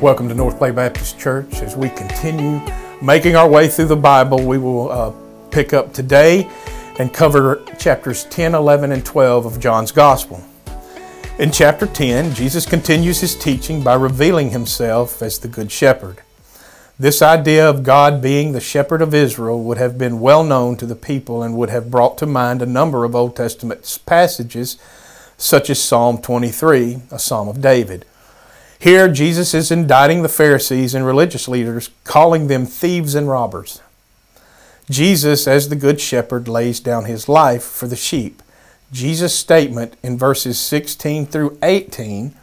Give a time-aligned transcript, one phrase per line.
[0.00, 1.60] Welcome to North Platte Baptist Church.
[1.60, 2.58] As we continue
[3.02, 5.12] making our way through the Bible, we will uh,
[5.50, 6.48] pick up today
[6.98, 10.42] and cover chapters 10, 11, and 12 of John's Gospel.
[11.38, 16.22] In chapter 10, Jesus continues his teaching by revealing himself as the Good Shepherd.
[16.98, 20.86] This idea of God being the shepherd of Israel would have been well known to
[20.86, 24.78] the people and would have brought to mind a number of Old Testament passages,
[25.36, 28.06] such as Psalm 23, a psalm of David.
[28.80, 33.82] Here, Jesus is indicting the Pharisees and religious leaders, calling them thieves and robbers.
[34.88, 38.42] Jesus, as the Good Shepherd, lays down his life for the sheep.
[38.90, 42.34] Jesus' statement in verses 16 through 18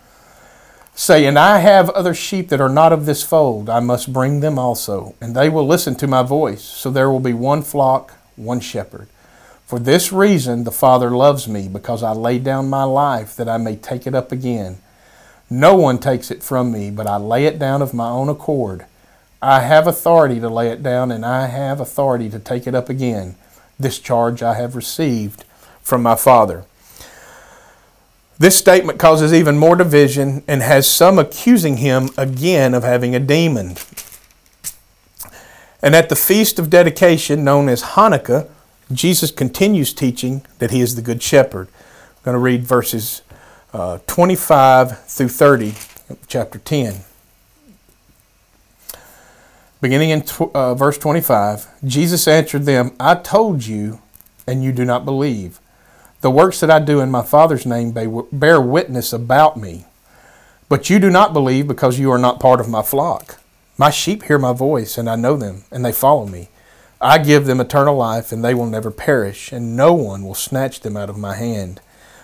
[0.94, 3.68] say, And I have other sheep that are not of this fold.
[3.68, 6.62] I must bring them also, and they will listen to my voice.
[6.62, 9.08] So there will be one flock, one shepherd.
[9.66, 13.58] For this reason the Father loves me, because I lay down my life that I
[13.58, 14.78] may take it up again.
[15.50, 18.86] No one takes it from me, but I lay it down of my own accord.
[19.42, 22.90] I have authority to lay it down, and I have authority to take it up
[22.90, 23.36] again.
[23.80, 25.46] This charge I have received
[25.82, 26.66] from my Father.
[28.40, 33.20] This statement causes even more division and has some accusing him again of having a
[33.20, 33.76] demon.
[35.82, 38.50] And at the feast of dedication, known as Hanukkah,
[38.92, 41.68] Jesus continues teaching that he is the Good Shepherd.
[41.70, 43.22] I'm going to read verses
[43.78, 45.76] uh, 25 through 30,
[46.28, 47.02] chapter 10.
[49.80, 54.02] Beginning in tw- uh, verse 25, Jesus answered them, I told you,
[54.48, 55.60] and you do not believe.
[56.22, 57.92] The works that I do in my Father's name
[58.32, 59.86] bear witness about me.
[60.70, 63.40] But you do not believe because you are not part of my flock.
[63.78, 66.50] My sheep hear my voice, and I know them, and they follow me.
[67.00, 70.80] I give them eternal life, and they will never perish, and no one will snatch
[70.80, 71.80] them out of my hand.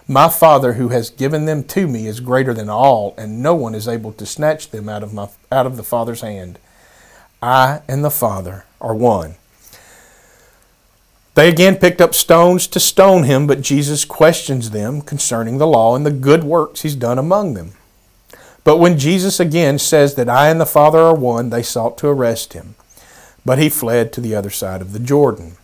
[0.07, 3.73] My Father who has given them to me is greater than all, and no one
[3.73, 6.59] is able to snatch them out of, my, out of the Father's hand.
[7.41, 9.35] I and the Father are one.
[11.35, 15.95] They again picked up stones to stone him, but Jesus questions them concerning the law
[15.95, 17.71] and the good works he's done among them.
[18.63, 22.07] But when Jesus again says that I and the Father are one, they sought to
[22.07, 22.75] arrest him.
[23.45, 25.57] But he fled to the other side of the Jordan.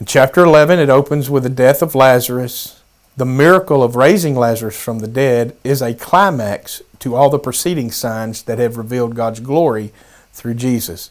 [0.00, 2.81] In chapter 11, it opens with the death of Lazarus.
[3.16, 7.90] The miracle of raising Lazarus from the dead is a climax to all the preceding
[7.90, 9.92] signs that have revealed God's glory
[10.32, 11.10] through Jesus.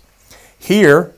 [0.57, 1.13] Here,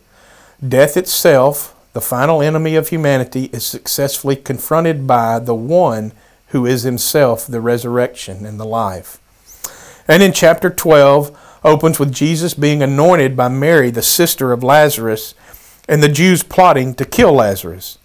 [0.68, 6.12] death itself the final enemy of humanity is successfully confronted by the one
[6.48, 9.20] who is himself the resurrection and the life.
[10.08, 15.36] And in chapter 12 opens with Jesus being anointed by Mary, the sister of Lazarus,
[15.88, 18.00] and the Jews plotting to kill Lazarus.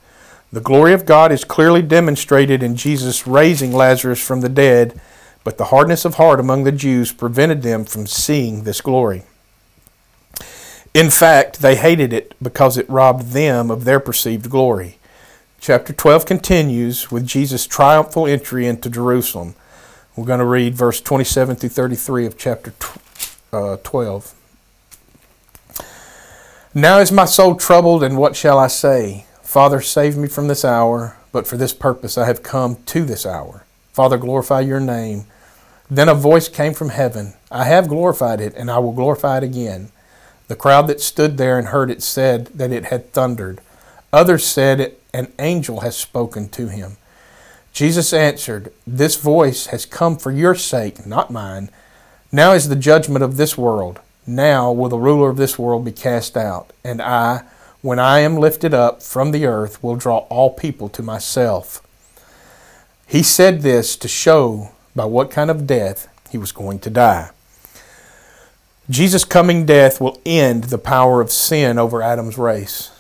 [0.51, 4.99] The glory of God is clearly demonstrated in Jesus raising Lazarus from the dead,
[5.45, 9.25] but the hardness of heart among the Jews prevented them from seeing this glory.
[10.95, 14.99] In fact, they hated it because it robbed them of their perceived glory.
[15.61, 19.55] Chapter 12 continues with Jesus' triumphal entry into Jerusalem.
[20.17, 22.73] We're going to read verse 27 through 33 of chapter
[23.53, 24.35] uh, 12.
[26.75, 29.27] Now is my soul troubled, and what shall I say?
[29.49, 33.25] Father, save me from this hour, but for this purpose I have come to this
[33.25, 33.65] hour.
[33.95, 35.25] Father, glorify your name.
[35.91, 39.43] Then a voice came from heaven I have glorified it, and I will glorify it
[39.43, 39.89] again.
[40.49, 43.63] The crowd that stood there and heard it said that it had thundered.
[44.13, 46.99] Others said, An angel has spoken to him.
[47.73, 51.71] Jesus answered, This voice has come for your sake, not mine.
[52.31, 54.01] Now is the judgment of this world.
[54.27, 56.75] Now will the ruler of this world be cast out.
[56.85, 57.45] And I,
[57.81, 61.83] when I am lifted up from the earth, will draw all people to myself.
[63.07, 67.31] He said this to show by what kind of death he was going to die.
[68.91, 72.91] Jesus' coming death will end the power of sin over Adam's race,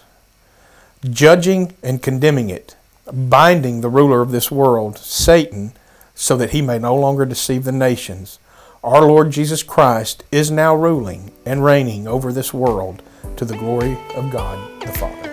[1.08, 2.76] judging and condemning it,
[3.12, 5.72] binding the ruler of this world, Satan,
[6.14, 8.38] so that he may no longer deceive the nations.
[8.84, 13.02] Our Lord Jesus Christ is now ruling and reigning over this world
[13.38, 15.27] to the glory of God the Father.